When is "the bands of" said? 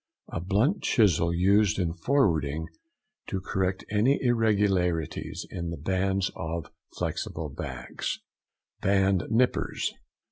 5.69-6.71